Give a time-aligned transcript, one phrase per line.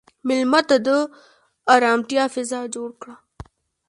[0.27, 0.87] مېلمه ته د
[1.73, 3.15] ارامتیا فضا جوړ کړه.